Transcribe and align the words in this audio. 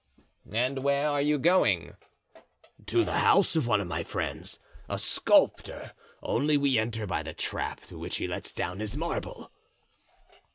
"And 0.51 0.79
where 0.83 1.07
are 1.07 1.21
you 1.21 1.37
going?" 1.37 1.93
"To 2.87 3.05
the 3.05 3.19
house 3.19 3.55
of 3.55 3.67
one 3.67 3.79
of 3.79 3.87
my 3.87 4.03
friends, 4.03 4.57
a 4.89 4.97
sculptor, 4.97 5.93
only 6.23 6.57
we 6.57 6.79
enter 6.79 7.05
by 7.05 7.21
the 7.21 7.33
trap 7.35 7.79
through 7.81 7.99
which 7.99 8.15
he 8.17 8.25
lets 8.27 8.51
down 8.51 8.79
his 8.79 8.97
marble." 8.97 9.51